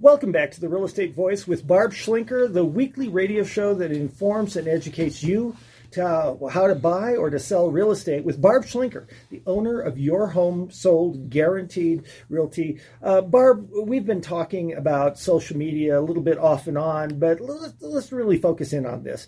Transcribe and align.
Welcome 0.00 0.30
back 0.30 0.52
to 0.52 0.60
the 0.60 0.68
Real 0.68 0.84
Estate 0.84 1.14
Voice 1.14 1.48
with 1.48 1.66
Barb 1.66 1.92
Schlinker, 1.92 2.52
the 2.52 2.64
weekly 2.64 3.08
radio 3.08 3.42
show 3.42 3.74
that 3.74 3.90
informs 3.90 4.54
and 4.56 4.68
educates 4.68 5.24
you 5.24 5.56
to 5.92 6.06
uh, 6.06 6.48
how 6.48 6.66
to 6.66 6.74
buy 6.74 7.16
or 7.16 7.30
to 7.30 7.38
sell 7.38 7.70
real 7.70 7.90
estate 7.90 8.24
with 8.24 8.40
Barb 8.40 8.64
Schlinker, 8.64 9.06
the 9.30 9.42
owner 9.46 9.80
of 9.80 9.98
Your 9.98 10.28
Home 10.28 10.70
Sold 10.70 11.30
Guaranteed 11.30 12.04
Realty. 12.28 12.80
Uh, 13.02 13.22
Barb, 13.22 13.70
we've 13.72 14.06
been 14.06 14.20
talking 14.20 14.74
about 14.74 15.18
social 15.18 15.56
media 15.56 15.98
a 15.98 16.02
little 16.02 16.22
bit 16.22 16.38
off 16.38 16.68
and 16.68 16.78
on, 16.78 17.18
but 17.18 17.40
let's, 17.40 17.74
let's 17.80 18.12
really 18.12 18.38
focus 18.38 18.72
in 18.72 18.86
on 18.86 19.02
this. 19.02 19.26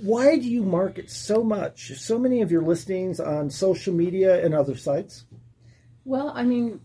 Why 0.00 0.36
do 0.36 0.48
you 0.48 0.62
market 0.62 1.10
so 1.10 1.42
much, 1.42 1.98
so 1.98 2.18
many 2.18 2.42
of 2.42 2.52
your 2.52 2.62
listings 2.62 3.18
on 3.18 3.50
social 3.50 3.94
media 3.94 4.44
and 4.44 4.54
other 4.54 4.76
sites? 4.76 5.24
Well, 6.04 6.30
I 6.34 6.44
mean, 6.44 6.80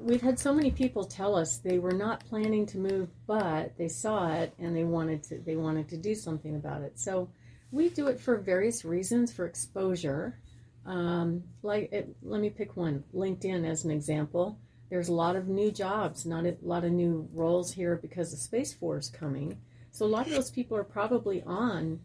we've 0.00 0.22
had 0.22 0.38
so 0.38 0.54
many 0.54 0.70
people 0.70 1.04
tell 1.04 1.34
us 1.36 1.58
they 1.58 1.78
were 1.78 1.92
not 1.92 2.24
planning 2.26 2.66
to 2.66 2.78
move, 2.78 3.08
but 3.26 3.76
they 3.76 3.88
saw 3.88 4.32
it 4.32 4.54
and 4.58 4.76
they 4.76 4.84
wanted 4.84 5.22
to 5.24 5.38
they 5.38 5.56
wanted 5.56 5.88
to 5.90 5.96
do 5.96 6.14
something 6.14 6.54
about 6.56 6.82
it. 6.82 6.98
So 6.98 7.28
we 7.70 7.88
do 7.88 8.06
it 8.08 8.20
for 8.20 8.36
various 8.38 8.84
reasons 8.84 9.32
for 9.32 9.46
exposure. 9.46 10.38
Um, 10.86 11.42
like, 11.62 11.92
it, 11.92 12.16
let 12.22 12.40
me 12.40 12.48
pick 12.48 12.76
one 12.76 13.04
LinkedIn 13.14 13.68
as 13.68 13.84
an 13.84 13.90
example. 13.90 14.58
There's 14.88 15.08
a 15.08 15.12
lot 15.12 15.36
of 15.36 15.48
new 15.48 15.70
jobs, 15.70 16.24
not 16.24 16.46
a 16.46 16.56
lot 16.62 16.84
of 16.84 16.92
new 16.92 17.28
roles 17.34 17.72
here 17.72 17.96
because 17.96 18.30
the 18.30 18.38
Space 18.38 18.72
Force 18.72 19.10
coming. 19.10 19.58
So 19.90 20.06
a 20.06 20.08
lot 20.08 20.26
of 20.26 20.32
those 20.32 20.50
people 20.50 20.78
are 20.78 20.84
probably 20.84 21.42
on 21.42 22.00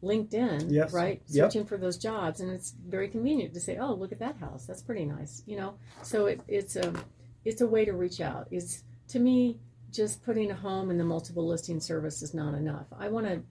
LinkedIn, 0.00 0.70
Yes. 0.70 0.92
right? 0.92 1.22
Yep. 1.26 1.52
Searching 1.52 1.66
for 1.66 1.76
those 1.76 1.96
jobs, 1.96 2.40
and 2.40 2.52
it's 2.52 2.72
very 2.86 3.08
convenient 3.08 3.54
to 3.54 3.60
say, 3.60 3.78
"Oh, 3.78 3.94
look 3.94 4.12
at 4.12 4.18
that 4.20 4.36
house. 4.36 4.66
That's 4.66 4.82
pretty 4.82 5.06
nice," 5.06 5.42
you 5.46 5.56
know. 5.56 5.74
So 6.02 6.26
it, 6.26 6.40
it's 6.46 6.76
a 6.76 6.92
it's 7.44 7.60
a 7.60 7.66
way 7.66 7.84
to 7.84 7.92
reach 7.92 8.20
out. 8.20 8.48
It's 8.50 8.84
to 9.08 9.18
me 9.18 9.58
just 9.90 10.22
putting 10.24 10.50
a 10.50 10.54
home 10.54 10.90
in 10.90 10.98
the 10.98 11.04
multiple 11.04 11.46
listing 11.46 11.80
service 11.80 12.22
is 12.22 12.34
not 12.34 12.54
enough. 12.54 12.86
I 12.98 13.08
want 13.08 13.26
to 13.26 13.42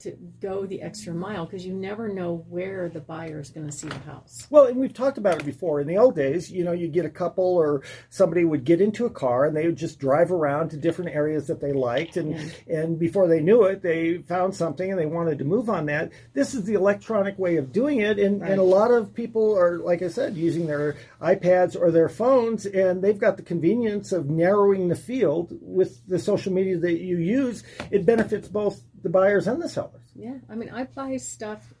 to 0.00 0.12
go 0.40 0.66
the 0.66 0.82
extra 0.82 1.14
mile 1.14 1.46
because 1.46 1.64
you 1.64 1.72
never 1.72 2.08
know 2.08 2.44
where 2.48 2.88
the 2.88 3.00
buyer 3.00 3.40
is 3.40 3.50
going 3.50 3.66
to 3.66 3.72
see 3.72 3.88
the 3.88 3.98
house. 4.00 4.46
Well, 4.50 4.66
and 4.66 4.78
we've 4.78 4.92
talked 4.92 5.18
about 5.18 5.40
it 5.40 5.44
before. 5.44 5.80
In 5.80 5.86
the 5.86 5.98
old 5.98 6.16
days, 6.16 6.50
you 6.50 6.64
know, 6.64 6.72
you 6.72 6.88
get 6.88 7.04
a 7.04 7.10
couple 7.10 7.44
or 7.44 7.82
somebody 8.10 8.44
would 8.44 8.64
get 8.64 8.80
into 8.80 9.06
a 9.06 9.10
car 9.10 9.44
and 9.44 9.56
they 9.56 9.66
would 9.66 9.76
just 9.76 9.98
drive 9.98 10.30
around 10.30 10.70
to 10.70 10.76
different 10.76 11.10
areas 11.14 11.46
that 11.46 11.60
they 11.60 11.72
liked, 11.72 12.16
and 12.16 12.54
and 12.68 12.98
before 12.98 13.28
they 13.28 13.40
knew 13.40 13.64
it, 13.64 13.82
they 13.82 14.18
found 14.18 14.54
something 14.54 14.90
and 14.90 14.98
they 14.98 15.06
wanted 15.06 15.38
to 15.38 15.44
move 15.44 15.68
on 15.70 15.86
that. 15.86 16.12
This 16.34 16.54
is 16.54 16.64
the 16.64 16.74
electronic 16.74 17.38
way 17.38 17.56
of 17.56 17.72
doing 17.72 18.00
it, 18.00 18.18
and 18.18 18.42
and 18.42 18.60
a 18.60 18.64
lot 18.64 18.90
of 18.90 19.14
people 19.14 19.56
are, 19.56 19.78
like 19.78 20.02
I 20.02 20.08
said, 20.08 20.36
using 20.36 20.66
their 20.66 20.96
iPads 21.20 21.80
or 21.80 21.90
their 21.90 22.08
phones, 22.08 22.66
and 22.66 23.02
they've 23.02 23.18
got 23.18 23.36
the 23.36 23.42
convenience 23.42 24.12
of 24.12 24.28
narrowing 24.28 24.88
the 24.88 24.96
field 24.96 25.56
with 25.60 26.06
the 26.06 26.18
social 26.18 26.52
media 26.52 26.78
that 26.78 27.00
you 27.00 27.18
use. 27.18 27.62
It 27.90 28.06
benefits 28.06 28.48
both 28.48 28.82
the 29.06 29.10
buyers 29.10 29.46
and 29.46 29.62
the 29.62 29.68
sellers. 29.68 30.02
Yeah, 30.16 30.34
I 30.50 30.56
mean, 30.56 30.68
I 30.70 30.82
buy 30.82 31.16
stuff 31.18 31.72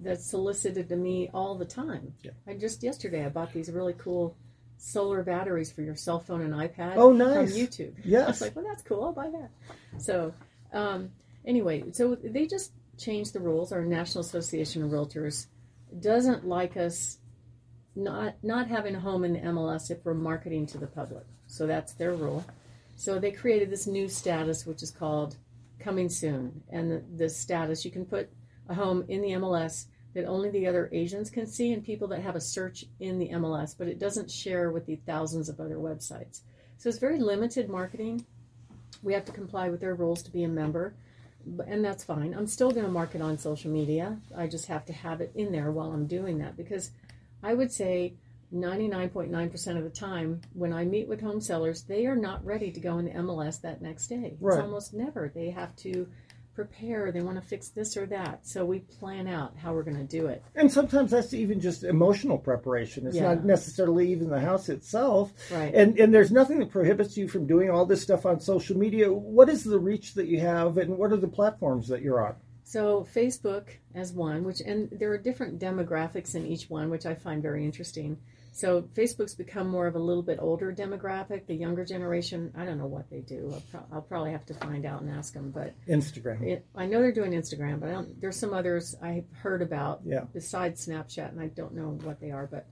that's 0.00 0.26
solicited 0.26 0.88
to 0.88 0.96
me 0.96 1.30
all 1.32 1.54
the 1.54 1.64
time. 1.64 2.12
Yeah. 2.24 2.32
I 2.44 2.54
just 2.54 2.82
yesterday 2.82 3.24
I 3.24 3.28
bought 3.28 3.52
these 3.52 3.70
really 3.70 3.94
cool 3.96 4.36
solar 4.76 5.22
batteries 5.22 5.70
for 5.70 5.82
your 5.82 5.94
cell 5.94 6.18
phone 6.18 6.42
and 6.42 6.52
iPad. 6.52 6.96
Oh, 6.96 7.12
nice. 7.12 7.52
From 7.52 7.60
YouTube. 7.60 7.92
I 8.24 8.26
was 8.26 8.40
like, 8.40 8.56
well, 8.56 8.64
that's 8.64 8.82
cool. 8.82 9.04
I'll 9.04 9.12
buy 9.12 9.30
that. 9.30 9.50
So, 10.02 10.34
um, 10.72 11.12
anyway, 11.44 11.84
so 11.92 12.16
they 12.16 12.48
just 12.48 12.72
changed 12.98 13.32
the 13.32 13.40
rules. 13.40 13.70
Our 13.70 13.84
National 13.84 14.22
Association 14.22 14.82
of 14.82 14.90
Realtors 14.90 15.46
doesn't 16.00 16.48
like 16.48 16.76
us 16.76 17.18
not 17.94 18.34
not 18.42 18.66
having 18.66 18.96
a 18.96 19.00
home 19.00 19.22
in 19.22 19.34
the 19.34 19.38
MLS 19.38 19.92
if 19.92 20.04
we're 20.04 20.14
marketing 20.14 20.66
to 20.66 20.78
the 20.78 20.88
public. 20.88 21.26
So 21.46 21.68
that's 21.68 21.92
their 21.92 22.14
rule. 22.14 22.44
So 22.96 23.20
they 23.20 23.30
created 23.30 23.70
this 23.70 23.86
new 23.86 24.08
status, 24.08 24.66
which 24.66 24.82
is 24.82 24.90
called 24.90 25.36
coming 25.78 26.08
soon. 26.08 26.62
And 26.70 26.90
the, 26.90 27.02
the 27.16 27.28
status, 27.28 27.84
you 27.84 27.90
can 27.90 28.04
put 28.04 28.30
a 28.68 28.74
home 28.74 29.04
in 29.08 29.20
the 29.22 29.30
MLS 29.30 29.86
that 30.14 30.24
only 30.24 30.50
the 30.50 30.66
other 30.66 30.88
agents 30.92 31.28
can 31.28 31.46
see 31.46 31.72
and 31.72 31.84
people 31.84 32.08
that 32.08 32.22
have 32.22 32.36
a 32.36 32.40
search 32.40 32.86
in 33.00 33.18
the 33.18 33.28
MLS, 33.30 33.74
but 33.76 33.86
it 33.86 33.98
doesn't 33.98 34.30
share 34.30 34.70
with 34.70 34.86
the 34.86 34.96
thousands 35.06 35.48
of 35.48 35.60
other 35.60 35.76
websites. 35.76 36.40
So 36.78 36.88
it's 36.88 36.98
very 36.98 37.20
limited 37.20 37.68
marketing. 37.68 38.24
We 39.02 39.12
have 39.12 39.26
to 39.26 39.32
comply 39.32 39.68
with 39.68 39.80
their 39.80 39.94
rules 39.94 40.22
to 40.22 40.30
be 40.30 40.44
a 40.44 40.48
member, 40.48 40.94
and 41.66 41.84
that's 41.84 42.02
fine. 42.02 42.34
I'm 42.34 42.46
still 42.46 42.70
going 42.70 42.86
to 42.86 42.90
market 42.90 43.20
on 43.20 43.36
social 43.36 43.70
media. 43.70 44.18
I 44.34 44.46
just 44.46 44.66
have 44.66 44.86
to 44.86 44.92
have 44.92 45.20
it 45.20 45.32
in 45.34 45.52
there 45.52 45.70
while 45.70 45.92
I'm 45.92 46.06
doing 46.06 46.38
that 46.38 46.56
because 46.56 46.92
I 47.42 47.52
would 47.52 47.70
say 47.70 48.14
99.9% 48.54 49.76
of 49.76 49.84
the 49.84 49.90
time 49.90 50.40
when 50.52 50.72
I 50.72 50.84
meet 50.84 51.08
with 51.08 51.20
home 51.20 51.40
sellers, 51.40 51.82
they 51.82 52.06
are 52.06 52.16
not 52.16 52.44
ready 52.44 52.70
to 52.70 52.80
go 52.80 52.98
in 52.98 53.06
the 53.06 53.10
MLS 53.12 53.60
that 53.62 53.82
next 53.82 54.06
day. 54.08 54.36
Right. 54.40 54.56
It's 54.56 54.62
almost 54.62 54.94
never. 54.94 55.30
They 55.34 55.50
have 55.50 55.74
to 55.76 56.08
prepare, 56.56 57.12
they 57.12 57.20
want 57.20 57.40
to 57.40 57.46
fix 57.46 57.68
this 57.68 57.96
or 57.96 58.06
that. 58.06 58.46
So 58.46 58.64
we 58.64 58.78
plan 58.80 59.28
out 59.28 59.54
how 59.58 59.74
we're 59.74 59.82
going 59.82 59.98
to 59.98 60.04
do 60.04 60.26
it. 60.28 60.42
And 60.54 60.72
sometimes 60.72 61.10
that's 61.10 61.34
even 61.34 61.60
just 61.60 61.84
emotional 61.84 62.38
preparation. 62.38 63.06
It's 63.06 63.16
Yeah. 63.16 63.34
not 63.34 63.44
necessarily 63.44 64.10
even 64.10 64.30
the 64.30 64.40
house 64.40 64.70
itself. 64.70 65.34
Right. 65.52 65.74
And 65.74 66.00
and 66.00 66.14
there's 66.14 66.32
nothing 66.32 66.58
that 66.60 66.70
prohibits 66.70 67.16
you 67.16 67.28
from 67.28 67.46
doing 67.46 67.70
all 67.70 67.84
this 67.84 68.00
stuff 68.02 68.24
on 68.24 68.40
social 68.40 68.76
media. 68.76 69.12
What 69.12 69.50
is 69.50 69.64
the 69.64 69.78
reach 69.78 70.14
that 70.14 70.28
you 70.28 70.40
have 70.40 70.78
and 70.78 70.96
what 70.96 71.12
are 71.12 71.18
the 71.18 71.28
platforms 71.28 71.88
that 71.88 72.00
you're 72.00 72.26
on? 72.26 72.36
So 72.64 73.06
Facebook 73.14 73.68
as 73.94 74.12
one, 74.14 74.42
which 74.42 74.60
and 74.60 74.88
there 74.90 75.12
are 75.12 75.18
different 75.18 75.60
demographics 75.60 76.34
in 76.34 76.46
each 76.46 76.70
one, 76.70 76.88
which 76.88 77.04
I 77.04 77.14
find 77.14 77.42
very 77.42 77.64
interesting. 77.66 78.16
So 78.56 78.80
Facebook's 78.94 79.34
become 79.34 79.68
more 79.68 79.86
of 79.86 79.96
a 79.96 79.98
little 79.98 80.22
bit 80.22 80.38
older 80.40 80.72
demographic. 80.72 81.46
The 81.46 81.54
younger 81.54 81.84
generation, 81.84 82.50
I 82.56 82.64
don't 82.64 82.78
know 82.78 82.86
what 82.86 83.10
they 83.10 83.20
do. 83.20 83.50
I'll, 83.52 83.60
pro- 83.70 83.86
I'll 83.92 84.00
probably 84.00 84.32
have 84.32 84.46
to 84.46 84.54
find 84.54 84.86
out 84.86 85.02
and 85.02 85.10
ask 85.10 85.34
them. 85.34 85.50
But 85.50 85.74
Instagram. 85.86 86.40
it, 86.42 86.64
I 86.74 86.86
know 86.86 87.00
they're 87.02 87.12
doing 87.12 87.32
Instagram, 87.32 87.80
but 87.80 87.90
I 87.90 87.92
don't, 87.92 88.18
there's 88.18 88.38
some 88.38 88.54
others 88.54 88.96
I've 89.02 89.26
heard 89.42 89.60
about 89.60 90.00
Yeah. 90.06 90.24
besides 90.32 90.86
Snapchat, 90.86 91.32
and 91.32 91.38
I 91.38 91.48
don't 91.48 91.74
know 91.74 91.98
what 92.02 92.18
they 92.18 92.30
are. 92.30 92.46
But 92.50 92.66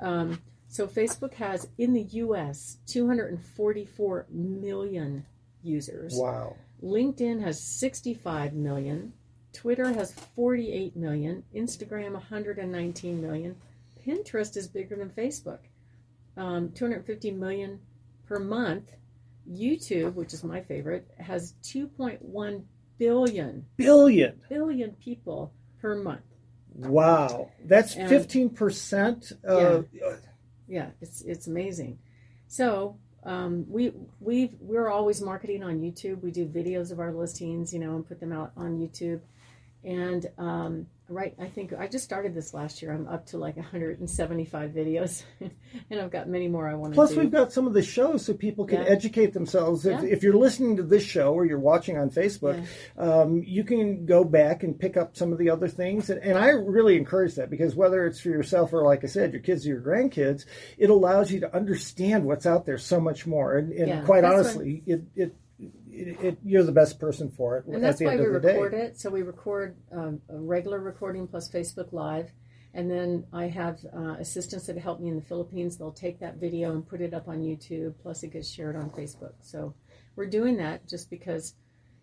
um, 0.00 0.42
so 0.66 0.88
Facebook 0.88 1.34
has 1.34 1.68
in 1.78 1.92
the 1.92 2.02
U.S. 2.02 2.78
244 2.88 4.26
million 4.32 5.24
users. 5.62 6.14
Wow. 6.16 6.56
LinkedIn 6.82 7.42
has 7.44 7.62
65 7.62 8.54
million. 8.54 9.12
Twitter 9.52 9.92
has 9.92 10.12
48 10.34 10.96
million. 10.96 11.44
Instagram 11.54 12.14
119 12.14 13.22
million. 13.22 13.54
Pinterest 14.06 14.56
is 14.56 14.68
bigger 14.68 14.96
than 14.96 15.10
Facebook, 15.10 15.58
um, 16.36 16.70
250 16.72 17.30
million 17.32 17.80
per 18.26 18.38
month. 18.38 18.92
YouTube, 19.50 20.12
which 20.14 20.34
is 20.34 20.44
my 20.44 20.60
favorite, 20.60 21.08
has 21.18 21.54
2.1 21.62 22.64
billion 22.98 23.64
Billion. 23.78 24.40
billion 24.50 24.90
people 25.02 25.52
per 25.80 25.94
month. 25.94 26.20
Wow. 26.74 27.50
That's 27.64 27.96
And- 27.96 28.10
15% 28.10 29.32
uh, 29.48 29.82
Yeah, 30.68 30.90
it's 31.00 31.22
it's 31.22 31.46
amazing. 31.46 31.98
So 32.46 32.98
um, 33.24 33.64
we 33.70 33.92
we 34.20 34.52
we're 34.60 34.88
always 34.90 35.22
marketing 35.22 35.62
on 35.64 35.80
YouTube. 35.80 36.20
We 36.22 36.30
do 36.30 36.46
videos 36.46 36.92
of 36.92 37.00
our 37.00 37.12
listings, 37.12 37.72
you 37.72 37.78
know, 37.78 37.96
and 37.96 38.06
put 38.06 38.20
them 38.20 38.32
out 38.32 38.52
on 38.56 38.78
YouTube. 38.78 39.20
And 39.84 40.26
um, 40.38 40.86
right, 41.08 41.34
I 41.38 41.46
think 41.46 41.72
I 41.72 41.86
just 41.86 42.04
started 42.04 42.34
this 42.34 42.52
last 42.52 42.82
year. 42.82 42.92
I'm 42.92 43.06
up 43.06 43.26
to 43.26 43.38
like 43.38 43.56
175 43.56 44.70
videos, 44.72 45.22
and 45.90 46.00
I've 46.00 46.10
got 46.10 46.28
many 46.28 46.48
more 46.48 46.68
I 46.68 46.74
want 46.74 46.92
to 46.92 46.96
Plus, 46.96 47.12
do. 47.12 47.20
we've 47.20 47.30
got 47.30 47.52
some 47.52 47.66
of 47.68 47.74
the 47.74 47.82
shows 47.82 48.26
so 48.26 48.34
people 48.34 48.66
can 48.66 48.80
Yeah. 48.82 48.88
educate 48.88 49.32
themselves. 49.32 49.86
If, 49.86 50.02
Yeah. 50.02 50.08
if 50.08 50.22
you're 50.24 50.34
listening 50.36 50.76
to 50.78 50.82
this 50.82 51.04
show 51.04 51.32
or 51.32 51.46
you're 51.46 51.60
watching 51.60 51.96
on 51.96 52.10
Facebook, 52.10 52.66
um, 52.98 53.42
you 53.46 53.62
can 53.62 54.04
go 54.04 54.24
back 54.24 54.64
and 54.64 54.78
pick 54.78 54.96
up 54.96 55.16
some 55.16 55.30
of 55.32 55.38
the 55.38 55.48
other 55.50 55.68
things. 55.68 56.10
And, 56.10 56.20
and 56.22 56.36
I 56.36 56.48
really 56.48 56.96
encourage 56.96 57.36
that 57.36 57.48
because 57.48 57.76
whether 57.76 58.04
it's 58.04 58.20
for 58.20 58.30
yourself 58.30 58.72
or, 58.72 58.82
like 58.82 59.04
I 59.04 59.06
said, 59.06 59.32
your 59.32 59.42
kids 59.42 59.64
or 59.64 59.70
your 59.70 59.80
grandkids, 59.80 60.44
it 60.76 60.90
allows 60.90 61.30
you 61.30 61.40
to 61.40 61.56
understand 61.56 62.24
what's 62.24 62.46
out 62.46 62.66
there 62.66 62.78
so 62.78 63.00
much 63.00 63.26
more. 63.28 63.56
And, 63.56 63.72
and 63.72 63.88
Yeah, 63.88 64.00
quite 64.02 64.22
that's 64.22 64.34
honestly, 64.34 64.82
it, 64.86 65.02
it, 65.14 65.34
it, 65.58 66.24
it, 66.24 66.38
you're 66.44 66.62
the 66.62 66.72
best 66.72 67.00
person 67.00 67.30
for 67.30 67.58
it 67.58 67.66
and 67.66 67.76
at 67.76 67.80
that's 67.82 67.98
the 67.98 68.04
why 68.04 68.12
end 68.12 68.20
we 68.20 68.26
of 68.26 68.42
the 68.42 68.48
record 68.48 68.72
day. 68.72 68.82
it. 68.82 68.98
So 69.00 69.10
we 69.10 69.22
record 69.22 69.76
um, 69.92 70.20
a 70.28 70.38
regular 70.38 70.78
recording 70.78 71.26
plus 71.26 71.50
Facebook 71.50 71.92
Live, 71.92 72.30
and 72.74 72.90
then 72.90 73.26
I 73.32 73.48
have 73.48 73.78
uh, 73.96 74.14
assistants 74.20 74.66
that 74.66 74.78
help 74.78 75.00
me 75.00 75.08
in 75.08 75.16
the 75.16 75.22
Philippines. 75.22 75.76
They'll 75.76 75.90
take 75.90 76.20
that 76.20 76.36
video 76.36 76.72
and 76.72 76.88
put 76.88 77.00
it 77.00 77.12
up 77.14 77.26
on 77.28 77.40
YouTube. 77.40 77.94
Plus, 78.02 78.22
it 78.22 78.32
gets 78.32 78.48
shared 78.48 78.76
on 78.76 78.90
Facebook. 78.90 79.32
So 79.40 79.74
we're 80.14 80.26
doing 80.26 80.56
that 80.58 80.86
just 80.88 81.10
because, 81.10 81.54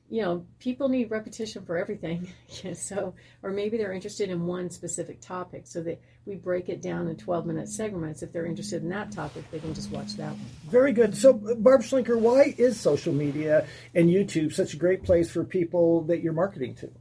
you 0.10 0.22
know, 0.22 0.46
people 0.60 0.88
need 0.88 1.10
repetition 1.10 1.66
for 1.66 1.78
everything. 1.78 2.30
so, 2.74 3.16
or 3.42 3.52
maybe 3.52 3.78
they're 3.78 3.94
interested 3.94 4.30
in 4.30 4.46
one 4.46 4.70
specific 4.70 5.20
topic, 5.22 5.66
so 5.66 5.82
that 5.84 6.00
we 6.26 6.36
break 6.36 6.70
it 6.70 6.82
down 6.82 7.08
in 7.08 7.16
twelve-minute 7.16 7.70
segments. 7.70 8.22
If 8.22 8.32
they're 8.32 8.46
interested 8.46 8.84
in 8.84 8.90
that 8.90 9.12
topic, 9.12 9.50
they 9.52 9.60
can 9.60 9.74
just 9.74 9.92
watch 9.92 10.14
that 10.18 10.32
one. 10.32 10.46
Very 10.70 10.94
good. 10.94 11.18
So, 11.18 11.32
uh, 11.32 11.56
Barb 11.56 11.82
Schlinker, 11.82 12.20
why 12.20 12.54
is 12.58 12.80
social 12.80 13.14
media 13.14 13.68
and 13.94 14.10
YouTube 14.10 14.54
such 14.54 14.74
a 14.74 14.78
great 14.78 15.04
place 15.04 15.32
for 15.32 15.44
people 15.44 16.02
that 16.04 16.22
you're 16.22 16.34
marketing 16.34 16.76
to? 16.76 16.92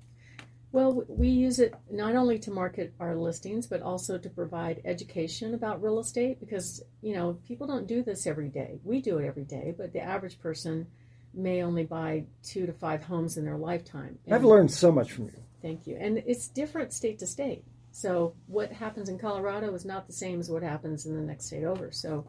Well, 0.75 1.05
we 1.07 1.29
use 1.29 1.61
it 1.61 1.73
not 1.89 2.17
only 2.17 2.37
to 2.41 2.51
market 2.51 2.95
our 2.99 3.15
listings, 3.15 3.69
but 3.69 3.81
also 3.81 4.19
to 4.19 4.29
provide 4.29 4.83
education 4.85 5.55
about 5.55 5.81
real 5.81 6.01
estate 6.01 6.41
because, 6.41 6.83
you 7.01 7.15
know, 7.15 7.39
people 7.47 7.69
don't 7.69 7.87
do 7.87 8.03
this 8.03 8.27
every 8.27 8.49
day. 8.49 8.81
We 8.83 9.01
do 9.01 9.19
it 9.19 9.25
every 9.25 9.45
day, 9.45 9.73
but 9.79 9.93
the 9.93 10.01
average 10.01 10.41
person 10.41 10.89
may 11.35 11.63
only 11.63 11.85
buy 11.85 12.25
two 12.43 12.67
to 12.67 12.73
five 12.73 13.05
homes 13.05 13.37
in 13.37 13.45
their 13.45 13.57
lifetime. 13.57 14.19
And 14.27 14.35
I've 14.35 14.45
learned 14.45 14.71
so 14.71 14.91
much 14.93 15.13
from 15.13 15.25
you. 15.27 15.33
Thank 15.63 15.87
you. 15.87 15.97
And 15.99 16.19
it's 16.27 16.49
different 16.49 16.93
state 16.93 17.19
to 17.21 17.27
state. 17.27 17.65
So 17.91 18.35
what 18.47 18.73
happens 18.73 19.09
in 19.09 19.19
Colorado 19.19 19.73
is 19.75 19.85
not 19.85 20.07
the 20.07 20.13
same 20.13 20.41
as 20.41 20.51
what 20.51 20.63
happens 20.63 21.07
in 21.07 21.15
the 21.15 21.23
next 21.23 21.47
state 21.47 21.65
over. 21.65 21.91
So 21.93 22.27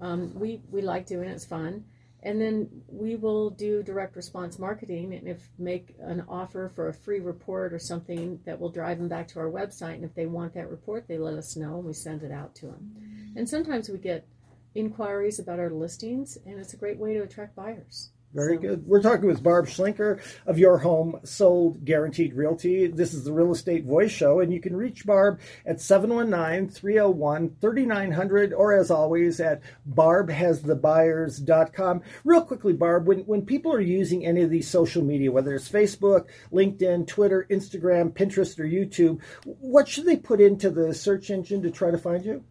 um, 0.00 0.32
we, 0.34 0.60
we 0.70 0.82
like 0.82 1.06
doing 1.06 1.28
it. 1.28 1.32
It's 1.32 1.44
fun 1.44 1.84
and 2.22 2.40
then 2.40 2.68
we 2.88 3.16
will 3.16 3.50
do 3.50 3.82
direct 3.82 4.16
response 4.16 4.58
marketing 4.58 5.14
and 5.14 5.28
if 5.28 5.48
make 5.58 5.94
an 6.00 6.24
offer 6.28 6.68
for 6.68 6.88
a 6.88 6.94
free 6.94 7.20
report 7.20 7.72
or 7.72 7.78
something 7.78 8.40
that 8.44 8.58
will 8.58 8.70
drive 8.70 8.98
them 8.98 9.08
back 9.08 9.28
to 9.28 9.38
our 9.38 9.50
website 9.50 9.94
and 9.94 10.04
if 10.04 10.14
they 10.14 10.26
want 10.26 10.52
that 10.54 10.68
report 10.68 11.06
they 11.06 11.18
let 11.18 11.34
us 11.34 11.56
know 11.56 11.76
and 11.76 11.84
we 11.84 11.92
send 11.92 12.22
it 12.22 12.32
out 12.32 12.54
to 12.54 12.66
them 12.66 13.32
and 13.36 13.48
sometimes 13.48 13.88
we 13.88 13.98
get 13.98 14.26
inquiries 14.74 15.38
about 15.38 15.60
our 15.60 15.70
listings 15.70 16.36
and 16.44 16.58
it's 16.58 16.74
a 16.74 16.76
great 16.76 16.98
way 16.98 17.14
to 17.14 17.22
attract 17.22 17.54
buyers 17.54 18.10
very 18.32 18.56
so. 18.56 18.62
good. 18.62 18.86
We're 18.86 19.02
talking 19.02 19.26
with 19.26 19.42
Barb 19.42 19.66
Schlinker 19.66 20.20
of 20.46 20.58
Your 20.58 20.78
Home 20.78 21.20
Sold 21.24 21.84
Guaranteed 21.84 22.32
Realty. 22.34 22.86
This 22.86 23.12
is 23.14 23.24
the 23.24 23.32
Real 23.32 23.52
Estate 23.52 23.84
Voice 23.84 24.10
Show, 24.10 24.40
and 24.40 24.52
you 24.52 24.60
can 24.60 24.76
reach 24.76 25.06
Barb 25.06 25.40
at 25.64 25.80
719 25.80 26.68
301 26.68 27.56
3900 27.60 28.52
or 28.52 28.74
as 28.74 28.90
always 28.90 29.40
at 29.40 29.62
barbhasthebuyers.com. 29.90 32.02
Real 32.24 32.42
quickly, 32.42 32.72
Barb, 32.72 33.06
when, 33.06 33.20
when 33.20 33.46
people 33.46 33.72
are 33.72 33.80
using 33.80 34.26
any 34.26 34.42
of 34.42 34.50
these 34.50 34.68
social 34.68 35.02
media, 35.02 35.32
whether 35.32 35.54
it's 35.54 35.68
Facebook, 35.68 36.26
LinkedIn, 36.52 37.06
Twitter, 37.06 37.46
Instagram, 37.50 38.12
Pinterest, 38.12 38.58
or 38.58 38.64
YouTube, 38.64 39.20
what 39.44 39.88
should 39.88 40.04
they 40.04 40.16
put 40.16 40.40
into 40.40 40.70
the 40.70 40.94
search 40.94 41.30
engine 41.30 41.62
to 41.62 41.70
try 41.70 41.90
to 41.90 41.98
find 41.98 42.24
you? 42.24 42.44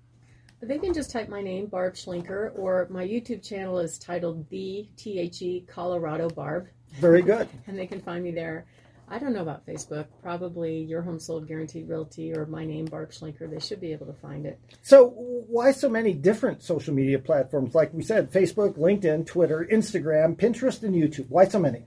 They 0.61 0.79
can 0.79 0.93
just 0.93 1.11
type 1.11 1.29
my 1.29 1.41
name, 1.41 1.67
Barb 1.67 1.93
Schlinker, 1.93 2.51
or 2.57 2.87
my 2.89 3.05
YouTube 3.05 3.47
channel 3.47 3.77
is 3.77 3.99
titled 3.99 4.49
The 4.49 4.87
T 4.97 5.19
H 5.19 5.41
E 5.41 5.65
Colorado 5.67 6.29
Barb. 6.29 6.67
Very 6.99 7.21
good. 7.21 7.47
and 7.67 7.77
they 7.77 7.85
can 7.85 8.01
find 8.01 8.23
me 8.23 8.31
there. 8.31 8.65
I 9.09 9.19
don't 9.19 9.33
know 9.33 9.41
about 9.41 9.65
Facebook. 9.65 10.07
Probably 10.21 10.79
Your 10.79 11.01
Home 11.01 11.19
Sold 11.19 11.47
Guaranteed 11.47 11.87
Realty 11.87 12.33
or 12.33 12.45
my 12.45 12.65
name, 12.65 12.85
Barb 12.85 13.11
Schlinker. 13.11 13.49
They 13.49 13.59
should 13.59 13.79
be 13.79 13.93
able 13.93 14.07
to 14.07 14.13
find 14.13 14.45
it. 14.45 14.59
So, 14.81 15.09
why 15.47 15.71
so 15.71 15.89
many 15.89 16.11
different 16.13 16.61
social 16.61 16.93
media 16.93 17.19
platforms? 17.19 17.73
Like 17.73 17.93
we 17.93 18.03
said, 18.03 18.31
Facebook, 18.33 18.77
LinkedIn, 18.77 19.25
Twitter, 19.25 19.65
Instagram, 19.71 20.35
Pinterest, 20.35 20.83
and 20.83 20.93
YouTube. 20.93 21.27
Why 21.29 21.45
so 21.45 21.59
many? 21.59 21.85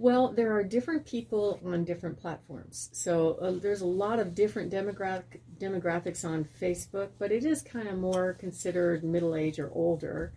Well, 0.00 0.32
there 0.32 0.54
are 0.54 0.64
different 0.64 1.04
people 1.04 1.60
on 1.62 1.84
different 1.84 2.18
platforms. 2.18 2.88
So 2.94 3.34
uh, 3.34 3.50
there's 3.60 3.82
a 3.82 3.86
lot 3.86 4.18
of 4.18 4.34
different 4.34 4.72
demographic 4.72 5.40
demographics 5.58 6.24
on 6.24 6.48
Facebook, 6.58 7.10
but 7.18 7.30
it 7.30 7.44
is 7.44 7.60
kind 7.60 7.86
of 7.86 7.98
more 7.98 8.32
considered 8.32 9.04
middle 9.04 9.34
age 9.36 9.58
or 9.58 9.70
older. 9.74 10.32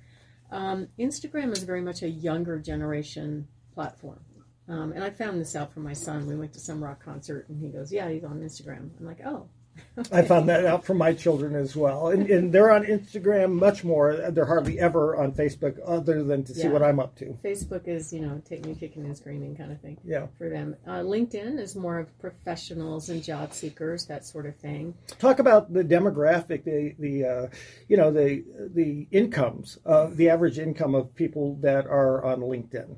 Um, 0.51 0.89
Instagram 0.99 1.53
is 1.53 1.63
very 1.63 1.79
much 1.79 2.01
a 2.01 2.09
younger 2.09 2.59
generation 2.59 3.47
platform. 3.73 4.19
Um, 4.67 4.91
and 4.91 5.01
I 5.01 5.11
found 5.11 5.39
this 5.39 5.55
out 5.55 5.73
from 5.73 5.83
my 5.83 5.93
son. 5.93 6.27
We 6.27 6.35
went 6.35 6.51
to 6.53 6.59
some 6.59 6.83
rock 6.83 7.01
concert, 7.01 7.47
and 7.47 7.57
he 7.57 7.69
goes, 7.69 7.89
"Yeah, 7.89 8.09
he's 8.09 8.25
on 8.25 8.41
Instagram." 8.41 8.89
I'm 8.99 9.05
like, 9.05 9.21
"Oh, 9.25 9.47
I 10.11 10.23
found 10.23 10.49
that 10.49 10.65
out 10.65 10.85
from 10.85 10.97
my 10.97 11.13
children 11.13 11.55
as 11.55 11.75
well. 11.75 12.09
And, 12.09 12.29
and, 12.29 12.53
they're 12.53 12.71
on 12.71 12.83
Instagram 12.83 13.53
much 13.53 13.83
more. 13.83 14.31
They're 14.31 14.45
hardly 14.45 14.79
ever 14.79 15.15
on 15.15 15.33
Facebook 15.33 15.79
other 15.85 16.23
than 16.23 16.43
to 16.45 16.53
see 16.53 16.63
yeah. 16.63 16.69
what 16.69 16.83
I'm 16.83 16.99
up 16.99 17.15
to. 17.17 17.37
Facebook 17.43 17.87
is, 17.87 18.11
you 18.11 18.21
know, 18.21 18.41
take 18.47 18.65
me 18.65 18.75
kicking 18.75 19.05
and 19.05 19.15
screaming 19.15 19.55
kind 19.55 19.71
of 19.71 19.81
thing 19.81 19.97
yeah. 20.03 20.27
for 20.37 20.49
them. 20.49 20.75
Uh, 20.85 21.01
LinkedIn 21.01 21.59
is 21.59 21.75
more 21.75 21.99
of 21.99 22.19
professionals 22.19 23.09
and 23.09 23.23
job 23.23 23.53
seekers, 23.53 24.05
that 24.07 24.25
sort 24.25 24.45
of 24.45 24.55
thing. 24.57 24.95
Talk 25.19 25.39
about 25.39 25.71
the 25.71 25.83
demographic, 25.83 26.63
the, 26.63 26.95
the 26.99 27.25
uh, 27.25 27.47
you 27.87 27.97
know, 27.97 28.11
the, 28.11 28.43
the 28.73 29.07
incomes, 29.11 29.77
uh, 29.85 30.07
the 30.11 30.29
average 30.29 30.59
income 30.59 30.95
of 30.95 31.15
people 31.15 31.55
that 31.61 31.85
are 31.85 32.23
on 32.23 32.41
LinkedIn. 32.41 32.95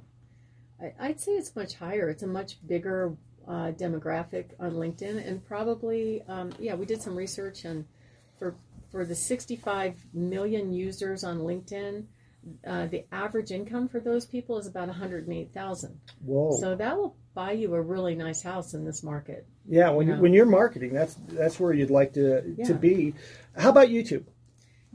I'd 1.00 1.20
say 1.20 1.34
it's 1.34 1.56
much 1.56 1.76
higher. 1.76 2.10
It's 2.10 2.24
a 2.24 2.28
much 2.28 2.58
bigger 2.68 3.16
uh, 3.48 3.72
demographic 3.72 4.52
on 4.60 4.74
LinkedIn, 4.74 5.28
and 5.28 5.46
probably 5.46 6.22
um, 6.28 6.52
yeah, 6.60 6.76
we 6.76 6.86
did 6.86 7.02
some 7.02 7.16
research 7.16 7.66
and 7.66 7.86
for 8.38 8.56
for 8.92 9.06
the 9.06 9.16
65 9.16 10.06
million 10.14 10.72
users 10.72 11.24
on 11.24 11.40
LinkedIn, 11.40 12.06
uh, 12.66 12.88
the 12.88 13.04
average 13.12 13.52
income 13.52 13.88
for 13.90 14.00
those 14.00 14.26
people 14.26 14.58
is 14.58 14.68
about 14.68 14.88
108,000. 14.88 16.00
Whoa! 16.24 16.58
So 16.60 16.76
that 16.76 16.96
will 16.96 17.16
buy 17.34 17.52
you 17.52 17.74
a 17.74 17.82
really 17.82 18.16
nice 18.16 18.42
house 18.42 18.74
in 18.74 18.86
this 18.86 19.04
market. 19.04 19.46
Yeah, 19.68 19.90
when 19.90 20.08
you 20.08 20.16
know? 20.16 20.22
when 20.22 20.34
you're 20.34 20.46
marketing, 20.46 20.94
that's 20.94 21.16
that's 21.28 21.60
where 21.60 21.74
you'd 21.74 21.90
like 21.90 22.14
to 22.14 22.56
yeah. 22.58 22.66
to 22.66 22.74
be. 22.74 23.14
How 23.58 23.70
about 23.70 23.88
YouTube? 23.90 24.26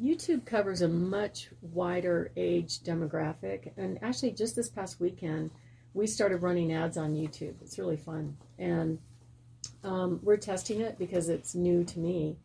YouTube 0.01 0.47
covers 0.47 0.81
a 0.81 0.89
much 0.89 1.51
wider 1.61 2.33
age 2.37 2.81
demographic, 2.81 3.73
and 3.77 3.99
actually, 4.03 4.33
just 4.33 4.57
this 4.57 4.69
past 4.69 5.01
weekend 5.01 5.51
we 5.95 6.07
started 6.07 6.43
running 6.43 6.73
ads 6.73 6.97
on 6.97 7.15
YouTube. 7.15 7.55
It's 7.63 7.79
really 7.79 7.97
fun. 7.97 8.37
And 8.59 8.99
um, 9.83 10.21
we're 10.23 10.37
testing 10.37 10.81
it 10.81 10.99
because 10.99 11.29
it's 11.29 11.55
new 11.55 11.85
to 11.85 11.99
me. 11.99 12.37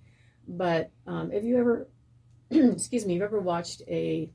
But 0.48 0.92
um, 1.08 1.32
have 1.32 1.44
you 1.44 1.58
ever, 1.58 1.88
excuse 2.50 3.06
me, 3.06 3.16
you've 3.16 3.24
ever 3.24 3.40
watched 3.40 3.82
a 3.88 4.30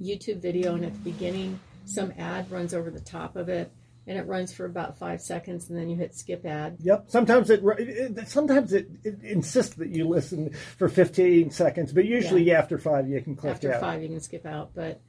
YouTube 0.00 0.40
video 0.40 0.74
and 0.74 0.84
at 0.84 0.92
the 0.92 1.00
beginning 1.00 1.58
some 1.86 2.12
ad 2.18 2.50
runs 2.50 2.74
over 2.74 2.90
the 2.90 3.00
top 3.00 3.36
of 3.36 3.48
it 3.48 3.70
and 4.06 4.18
it 4.18 4.26
runs 4.26 4.52
for 4.52 4.66
about 4.66 4.98
five 4.98 5.20
seconds 5.20 5.68
and 5.68 5.78
then 5.78 5.88
you 5.88 5.96
hit 5.96 6.14
skip 6.14 6.44
ad 6.44 6.76
yep 6.80 7.04
sometimes 7.08 7.50
it, 7.50 7.62
it 7.78 8.28
sometimes 8.28 8.72
it, 8.72 8.88
it, 9.02 9.18
insists 9.22 9.74
that 9.76 9.90
you 9.90 10.08
listen 10.08 10.50
for 10.78 10.88
15 10.88 11.50
seconds 11.50 11.92
but 11.92 12.04
usually 12.04 12.42
yeah. 12.42 12.58
after 12.58 12.78
five 12.78 13.08
you 13.08 13.20
can 13.20 13.36
click 13.36 13.54
after 13.54 13.72
out. 13.72 13.80
five 13.80 14.02
you 14.02 14.08
can 14.08 14.20
skip 14.20 14.46
out 14.46 14.70
but 14.74 15.00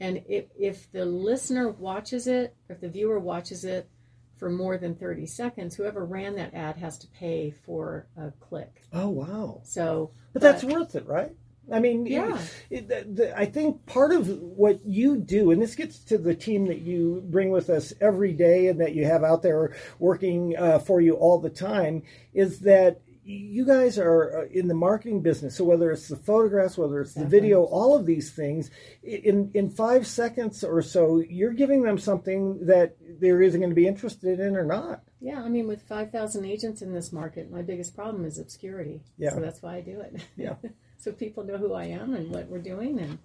and 0.00 0.22
if, 0.28 0.46
if 0.58 0.90
the 0.92 1.04
listener 1.04 1.68
watches 1.70 2.26
it, 2.26 2.56
if 2.68 2.80
the 2.80 2.88
viewer 2.88 3.20
watches 3.20 3.64
it 3.64 3.88
for 4.36 4.48
more 4.48 4.78
than 4.78 4.94
30 4.94 5.26
seconds, 5.26 5.76
whoever 5.76 6.04
ran 6.04 6.34
that 6.36 6.54
ad 6.54 6.76
has 6.78 6.98
to 6.98 7.06
pay 7.08 7.50
for 7.50 8.06
a 8.16 8.30
click. 8.40 8.82
Oh, 8.92 9.10
wow. 9.10 9.60
So, 9.62 10.12
but, 10.32 10.40
but 10.40 10.52
that's 10.52 10.64
worth 10.64 10.94
it, 10.94 11.06
right? 11.06 11.32
I 11.70 11.78
mean, 11.78 12.06
yeah. 12.06 12.38
It, 12.70 12.90
it, 12.90 13.16
the, 13.16 13.38
I 13.38 13.44
think 13.44 13.84
part 13.86 14.12
of 14.12 14.28
what 14.28 14.84
you 14.84 15.18
do, 15.18 15.50
and 15.50 15.60
this 15.60 15.74
gets 15.74 15.98
to 16.04 16.18
the 16.18 16.34
team 16.34 16.66
that 16.66 16.80
you 16.80 17.22
bring 17.26 17.50
with 17.50 17.68
us 17.70 17.92
every 18.00 18.32
day 18.32 18.68
and 18.68 18.80
that 18.80 18.94
you 18.94 19.04
have 19.04 19.22
out 19.22 19.42
there 19.42 19.76
working 19.98 20.56
uh, 20.56 20.78
for 20.78 21.00
you 21.00 21.14
all 21.14 21.38
the 21.38 21.50
time, 21.50 22.02
is 22.32 22.60
that 22.60 23.02
you 23.24 23.66
guys 23.66 23.98
are 23.98 24.40
uh, 24.40 24.44
in 24.50 24.66
the 24.68 24.74
marketing 24.74 25.20
business 25.20 25.56
so 25.56 25.64
whether 25.64 25.90
it's 25.90 26.08
the 26.08 26.16
photographs 26.16 26.78
whether 26.78 27.00
it's 27.00 27.14
the 27.14 27.26
video 27.26 27.64
all 27.64 27.96
of 27.96 28.06
these 28.06 28.32
things 28.32 28.70
in 29.02 29.50
in 29.54 29.70
five 29.70 30.06
seconds 30.06 30.64
or 30.64 30.80
so 30.80 31.22
you're 31.28 31.52
giving 31.52 31.82
them 31.82 31.98
something 31.98 32.64
that 32.66 32.96
they're 33.20 33.42
either 33.42 33.58
going 33.58 33.70
to 33.70 33.74
be 33.74 33.86
interested 33.86 34.40
in 34.40 34.56
or 34.56 34.64
not. 34.64 35.02
Yeah 35.20 35.42
i 35.42 35.48
mean 35.48 35.68
with 35.68 35.82
5000 35.82 36.44
agents 36.44 36.82
in 36.82 36.94
this 36.94 37.12
market 37.12 37.50
my 37.50 37.62
biggest 37.62 37.94
problem 37.94 38.24
is 38.24 38.38
obscurity. 38.38 39.02
Yeah. 39.18 39.30
So 39.30 39.40
that's 39.40 39.62
why 39.62 39.76
i 39.76 39.80
do 39.80 40.00
it. 40.00 40.22
Yeah. 40.36 40.54
So 41.02 41.12
people 41.12 41.44
know 41.44 41.56
who 41.56 41.72
i 41.72 41.84
am 41.84 42.12
and 42.12 42.30
what 42.30 42.48
we're 42.48 42.58
doing 42.58 43.00
and 43.00 43.18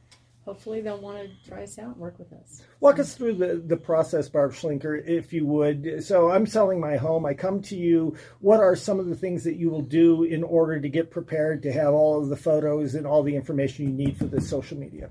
hopefully 0.46 0.80
they'll 0.80 1.02
want 1.02 1.18
to 1.18 1.50
try 1.50 1.64
us 1.64 1.78
out 1.80 1.88
and 1.88 1.98
work 1.98 2.18
with 2.20 2.32
us. 2.32 2.62
Walk 2.80 3.00
us 3.00 3.16
through 3.16 3.34
the, 3.34 3.56
the 3.66 3.76
process, 3.76 4.30
Barb 4.30 4.54
Schlinker, 4.54 5.04
if 5.06 5.34
you 5.34 5.46
would. 5.46 6.04
So 6.04 6.30
I'm 6.30 6.46
selling 6.46 6.80
my 6.80 6.98
home. 6.98 7.26
I 7.26 7.34
come 7.34 7.62
to 7.64 7.76
you. 7.76 8.16
What 8.40 8.60
are 8.60 8.76
some 8.76 9.00
of 9.00 9.08
the 9.08 9.16
things 9.16 9.44
that 9.44 9.56
you 9.56 9.70
will 9.70 9.82
do 9.82 10.24
in 10.24 10.44
order 10.44 10.80
to 10.80 10.88
get 10.88 11.10
prepared 11.10 11.64
to 11.64 11.74
have 11.74 11.94
all 11.94 12.22
of 12.22 12.30
the 12.30 12.38
photos 12.38 12.96
and 12.96 13.08
all 13.08 13.24
the 13.24 13.36
information 13.36 13.86
you 13.86 13.94
need 13.94 14.18
for 14.18 14.26
the 14.26 14.40
social 14.40 14.78
media? 14.78 15.10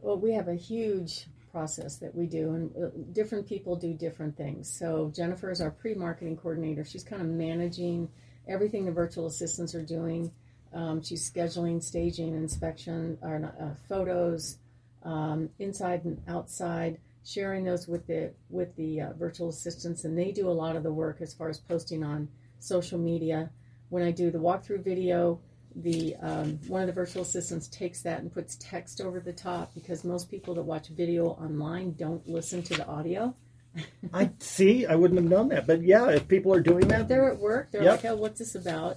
Well, 0.00 0.18
we 0.18 0.32
have 0.34 0.48
a 0.48 0.54
huge 0.54 1.26
process 1.50 1.96
that 1.96 2.14
we 2.14 2.26
do, 2.26 2.52
and 2.52 2.76
uh, 2.76 2.88
different 3.12 3.48
people 3.48 3.76
do 3.76 3.94
different 3.94 4.36
things. 4.36 4.70
So 4.70 5.10
Jennifer 5.16 5.50
is 5.50 5.62
our 5.62 5.70
pre-marketing 5.70 6.36
coordinator. 6.36 6.84
She's 6.84 7.02
kind 7.02 7.22
of 7.22 7.28
managing 7.28 8.10
everything 8.46 8.84
the 8.84 8.92
virtual 8.92 9.26
assistants 9.26 9.74
are 9.74 9.82
doing. 9.82 10.30
Um, 10.74 11.02
she's 11.02 11.28
scheduling, 11.28 11.82
staging, 11.82 12.34
inspection, 12.34 13.16
or 13.22 13.54
uh, 13.58 13.74
photos, 13.88 14.58
um, 15.06 15.48
inside 15.58 16.04
and 16.04 16.20
outside, 16.28 16.98
sharing 17.24 17.64
those 17.64 17.86
with 17.86 18.06
the 18.06 18.32
with 18.50 18.74
the 18.76 19.00
uh, 19.00 19.12
virtual 19.14 19.48
assistants, 19.48 20.04
and 20.04 20.18
they 20.18 20.32
do 20.32 20.48
a 20.48 20.52
lot 20.52 20.76
of 20.76 20.82
the 20.82 20.92
work 20.92 21.20
as 21.20 21.32
far 21.32 21.48
as 21.48 21.58
posting 21.58 22.04
on 22.04 22.28
social 22.58 22.98
media. 22.98 23.50
When 23.88 24.02
I 24.02 24.10
do 24.10 24.30
the 24.30 24.38
walkthrough 24.38 24.84
video, 24.84 25.40
the 25.76 26.16
um, 26.20 26.58
one 26.66 26.82
of 26.82 26.88
the 26.88 26.92
virtual 26.92 27.22
assistants 27.22 27.68
takes 27.68 28.02
that 28.02 28.20
and 28.20 28.32
puts 28.32 28.56
text 28.56 29.00
over 29.00 29.20
the 29.20 29.32
top 29.32 29.72
because 29.74 30.04
most 30.04 30.30
people 30.30 30.54
that 30.54 30.62
watch 30.62 30.88
video 30.88 31.26
online 31.26 31.92
don't 31.92 32.26
listen 32.28 32.62
to 32.64 32.74
the 32.74 32.86
audio. 32.86 33.34
I 34.12 34.30
see. 34.38 34.86
I 34.86 34.94
wouldn't 34.96 35.20
have 35.20 35.30
known 35.30 35.48
that, 35.48 35.66
but 35.66 35.82
yeah, 35.82 36.08
if 36.08 36.26
people 36.26 36.52
are 36.52 36.60
doing 36.60 36.88
that, 36.88 37.08
they're 37.08 37.30
at 37.30 37.38
work. 37.38 37.70
They're 37.70 37.82
yep. 37.82 38.02
like, 38.02 38.12
"Oh, 38.12 38.16
what's 38.16 38.38
this 38.40 38.54
about?" 38.54 38.96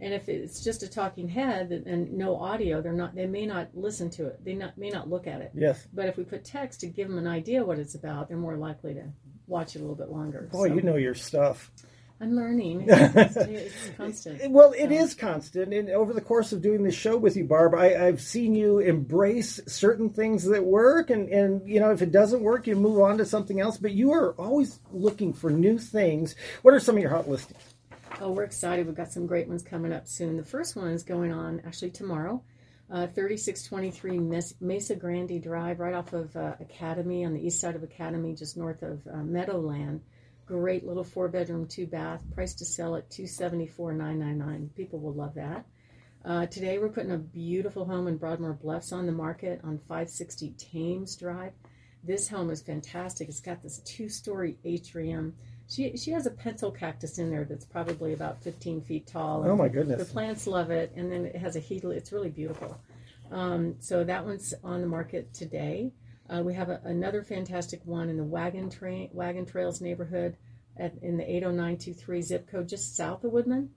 And 0.00 0.12
if 0.12 0.28
it's 0.28 0.62
just 0.62 0.82
a 0.82 0.88
talking 0.88 1.28
head 1.28 1.70
and 1.70 2.12
no 2.12 2.36
audio, 2.36 2.82
they're 2.82 2.92
not. 2.92 3.14
They 3.14 3.26
may 3.26 3.46
not 3.46 3.68
listen 3.74 4.10
to 4.10 4.26
it. 4.26 4.44
They 4.44 4.54
not, 4.54 4.76
may 4.76 4.90
not 4.90 5.08
look 5.08 5.26
at 5.26 5.40
it. 5.40 5.52
Yes. 5.54 5.86
But 5.92 6.06
if 6.08 6.16
we 6.16 6.24
put 6.24 6.44
text 6.44 6.80
to 6.80 6.86
give 6.86 7.08
them 7.08 7.18
an 7.18 7.26
idea 7.26 7.64
what 7.64 7.78
it's 7.78 7.94
about, 7.94 8.28
they're 8.28 8.36
more 8.36 8.56
likely 8.56 8.94
to 8.94 9.04
watch 9.46 9.76
it 9.76 9.78
a 9.78 9.82
little 9.82 9.96
bit 9.96 10.10
longer. 10.10 10.48
Boy, 10.52 10.68
so. 10.68 10.74
you 10.74 10.82
know 10.82 10.96
your 10.96 11.14
stuff. 11.14 11.70
I'm 12.20 12.36
learning. 12.36 12.88
It's, 12.90 13.36
it's 13.36 13.90
constant. 13.96 14.50
Well, 14.50 14.72
it 14.72 14.88
so. 14.88 14.94
is 14.94 15.14
constant. 15.14 15.74
And 15.74 15.90
over 15.90 16.12
the 16.12 16.20
course 16.20 16.52
of 16.52 16.62
doing 16.62 16.82
this 16.82 16.94
show 16.94 17.16
with 17.16 17.36
you, 17.36 17.44
Barb, 17.44 17.74
I, 17.74 17.90
have 17.90 18.20
seen 18.20 18.54
you 18.54 18.78
embrace 18.78 19.60
certain 19.66 20.08
things 20.08 20.44
that 20.44 20.64
work. 20.64 21.10
And, 21.10 21.28
and, 21.28 21.68
you 21.68 21.80
know, 21.80 21.90
if 21.90 22.02
it 22.02 22.12
doesn't 22.12 22.40
work, 22.40 22.66
you 22.66 22.76
move 22.76 23.00
on 23.00 23.18
to 23.18 23.24
something 23.24 23.60
else. 23.60 23.76
But 23.76 23.92
you 23.92 24.12
are 24.12 24.32
always 24.34 24.80
looking 24.90 25.32
for 25.32 25.50
new 25.50 25.78
things. 25.78 26.34
What 26.62 26.74
are 26.74 26.80
some 26.80 26.96
of 26.96 27.02
your 27.02 27.10
hot 27.10 27.28
listings? 27.28 27.73
Oh, 28.20 28.30
we're 28.30 28.44
excited. 28.44 28.86
We've 28.86 28.94
got 28.94 29.12
some 29.12 29.26
great 29.26 29.48
ones 29.48 29.64
coming 29.64 29.92
up 29.92 30.06
soon. 30.06 30.36
The 30.36 30.44
first 30.44 30.76
one 30.76 30.88
is 30.88 31.02
going 31.02 31.32
on 31.32 31.60
actually 31.66 31.90
tomorrow. 31.90 32.42
Uh, 32.88 33.08
3623 33.08 34.54
Mesa 34.60 34.94
Grande 34.94 35.42
Drive, 35.42 35.80
right 35.80 35.94
off 35.94 36.12
of 36.12 36.36
uh, 36.36 36.54
Academy 36.60 37.24
on 37.24 37.32
the 37.32 37.44
east 37.44 37.60
side 37.60 37.74
of 37.74 37.82
Academy, 37.82 38.34
just 38.34 38.56
north 38.56 38.82
of 38.82 39.04
uh, 39.12 39.16
Meadowland. 39.16 40.02
Great 40.46 40.86
little 40.86 41.02
four 41.02 41.28
bedroom, 41.28 41.66
two 41.66 41.86
bath, 41.86 42.22
price 42.34 42.54
to 42.54 42.64
sell 42.64 42.94
at 42.94 43.10
274,999. 43.10 44.70
People 44.76 45.00
will 45.00 45.14
love 45.14 45.34
that. 45.34 45.66
Uh, 46.24 46.46
today 46.46 46.78
we're 46.78 46.90
putting 46.90 47.12
a 47.12 47.18
beautiful 47.18 47.84
home 47.84 48.06
in 48.06 48.16
Broadmoor 48.16 48.52
Bluffs 48.52 48.92
on 48.92 49.06
the 49.06 49.12
market 49.12 49.60
on 49.64 49.78
560 49.78 50.54
Thames 50.56 51.16
Drive. 51.16 51.52
This 52.04 52.28
home 52.28 52.50
is 52.50 52.62
fantastic. 52.62 53.28
It's 53.28 53.40
got 53.40 53.62
this 53.62 53.78
two 53.78 54.08
story 54.08 54.58
atrium. 54.62 55.34
She, 55.68 55.96
she 55.96 56.10
has 56.10 56.26
a 56.26 56.30
pencil 56.30 56.70
cactus 56.70 57.18
in 57.18 57.30
there 57.30 57.44
that's 57.44 57.64
probably 57.64 58.12
about 58.12 58.42
15 58.42 58.82
feet 58.82 59.06
tall. 59.06 59.44
Oh 59.46 59.56
my 59.56 59.68
goodness. 59.68 59.98
The 59.98 60.12
plants 60.12 60.46
love 60.46 60.70
it. 60.70 60.92
And 60.94 61.10
then 61.10 61.24
it 61.26 61.36
has 61.36 61.56
a 61.56 61.60
heat. 61.60 61.84
It's 61.84 62.12
really 62.12 62.30
beautiful. 62.30 62.78
Um, 63.30 63.76
so 63.80 64.04
that 64.04 64.24
one's 64.24 64.52
on 64.62 64.80
the 64.82 64.86
market 64.86 65.32
today. 65.32 65.92
Uh, 66.28 66.42
we 66.42 66.54
have 66.54 66.68
a, 66.68 66.80
another 66.84 67.22
fantastic 67.22 67.80
one 67.84 68.08
in 68.08 68.16
the 68.16 68.24
Wagon, 68.24 68.70
Tra- 68.70 69.08
Wagon 69.12 69.46
Trails 69.46 69.80
neighborhood 69.80 70.36
at, 70.76 70.94
in 71.02 71.16
the 71.16 71.24
80923 71.24 72.22
zip 72.22 72.50
code 72.50 72.68
just 72.68 72.96
south 72.96 73.24
of 73.24 73.32
Woodman 73.32 73.70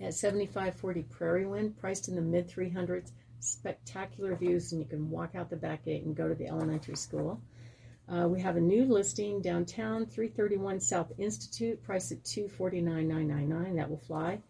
at 0.00 0.14
7540 0.14 1.02
Prairie 1.04 1.46
Wind, 1.46 1.76
priced 1.78 2.08
in 2.08 2.14
the 2.14 2.22
mid 2.22 2.48
300s. 2.48 3.12
Spectacular 3.38 4.34
views, 4.34 4.72
and 4.72 4.80
you 4.80 4.88
can 4.88 5.10
walk 5.10 5.34
out 5.34 5.50
the 5.50 5.56
back 5.56 5.84
gate 5.84 6.04
and 6.04 6.16
go 6.16 6.26
to 6.26 6.34
the 6.34 6.48
elementary 6.48 6.96
school. 6.96 7.40
Uh, 8.08 8.28
we 8.28 8.40
have 8.40 8.56
a 8.56 8.60
new 8.60 8.84
listing 8.84 9.42
downtown, 9.42 10.06
331 10.06 10.78
South 10.78 11.12
Institute, 11.18 11.82
priced 11.82 12.12
at 12.12 12.24
249,999. 12.24 13.74
That 13.76 13.90
will 13.90 13.96
fly. 13.96 14.40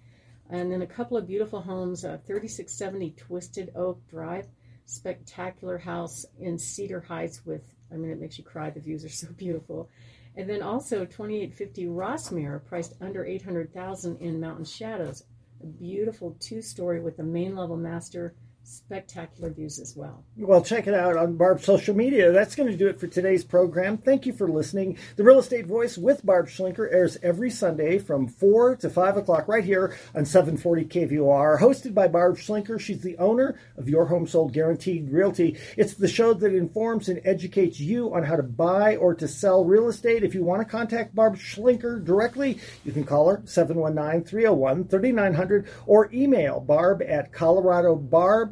And 0.50 0.70
then 0.70 0.82
a 0.82 0.86
couple 0.86 1.16
of 1.16 1.26
beautiful 1.26 1.62
homes, 1.62 2.04
uh, 2.04 2.18
3670 2.26 3.10
Twisted 3.12 3.72
Oak 3.74 4.06
Drive, 4.08 4.46
spectacular 4.84 5.78
house 5.78 6.26
in 6.38 6.58
Cedar 6.58 7.00
Heights 7.00 7.46
with, 7.46 7.62
I 7.90 7.96
mean, 7.96 8.10
it 8.10 8.20
makes 8.20 8.36
you 8.36 8.44
cry. 8.44 8.68
The 8.68 8.80
views 8.80 9.04
are 9.04 9.08
so 9.08 9.28
beautiful. 9.36 9.88
And 10.36 10.48
then 10.48 10.62
also 10.62 11.06
2850 11.06 11.86
Rossmere, 11.86 12.62
priced 12.62 12.94
under 13.00 13.24
800,000 13.24 14.18
in 14.18 14.38
Mountain 14.38 14.66
Shadows, 14.66 15.24
a 15.62 15.66
beautiful 15.66 16.36
two-story 16.40 17.00
with 17.00 17.18
a 17.20 17.22
main 17.22 17.56
level 17.56 17.78
master 17.78 18.34
spectacular 18.66 19.50
views 19.50 19.78
as 19.78 19.94
well. 19.96 20.24
Well, 20.36 20.62
check 20.62 20.86
it 20.86 20.94
out 20.94 21.16
on 21.16 21.36
Barb's 21.36 21.64
social 21.64 21.94
media. 21.94 22.32
That's 22.32 22.56
going 22.56 22.68
to 22.68 22.76
do 22.76 22.88
it 22.88 22.98
for 22.98 23.06
today's 23.06 23.44
program. 23.44 23.96
Thank 23.96 24.26
you 24.26 24.32
for 24.32 24.48
listening. 24.48 24.98
The 25.14 25.22
Real 25.22 25.38
Estate 25.38 25.66
Voice 25.66 25.96
with 25.96 26.26
Barb 26.26 26.48
Schlinker 26.48 26.92
airs 26.92 27.16
every 27.22 27.50
Sunday 27.50 27.98
from 27.98 28.26
4 28.26 28.76
to 28.76 28.90
5 28.90 29.18
o'clock 29.18 29.46
right 29.46 29.64
here 29.64 29.96
on 30.14 30.24
740 30.24 30.84
KVOR. 30.84 31.60
Hosted 31.60 31.94
by 31.94 32.08
Barb 32.08 32.36
Schlinker. 32.38 32.80
She's 32.80 33.02
the 33.02 33.16
owner 33.18 33.58
of 33.76 33.88
Your 33.88 34.06
Home 34.06 34.26
Sold 34.26 34.52
Guaranteed 34.52 35.10
Realty. 35.10 35.56
It's 35.76 35.94
the 35.94 36.08
show 36.08 36.34
that 36.34 36.54
informs 36.54 37.08
and 37.08 37.20
educates 37.24 37.78
you 37.78 38.12
on 38.14 38.24
how 38.24 38.36
to 38.36 38.42
buy 38.42 38.96
or 38.96 39.14
to 39.14 39.28
sell 39.28 39.64
real 39.64 39.88
estate. 39.88 40.24
If 40.24 40.34
you 40.34 40.42
want 40.42 40.62
to 40.62 40.68
contact 40.68 41.14
Barb 41.14 41.36
Schlinker 41.36 42.04
directly, 42.04 42.58
you 42.84 42.90
can 42.92 43.04
call 43.04 43.28
her 43.28 43.42
719 43.44 44.24
301 44.24 44.88
3900 44.88 45.68
or 45.86 46.10
email 46.12 46.58
barb 46.58 47.02
at 47.02 47.32
Colorado 47.32 47.94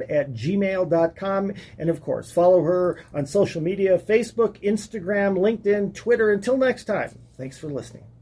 At 0.09 0.33
gmail.com. 0.33 1.53
And 1.77 1.89
of 1.89 2.01
course, 2.01 2.31
follow 2.31 2.63
her 2.63 3.03
on 3.13 3.25
social 3.25 3.61
media 3.61 3.97
Facebook, 3.97 4.61
Instagram, 4.63 5.37
LinkedIn, 5.37 5.93
Twitter. 5.93 6.31
Until 6.31 6.57
next 6.57 6.85
time, 6.85 7.17
thanks 7.37 7.57
for 7.57 7.69
listening. 7.69 8.14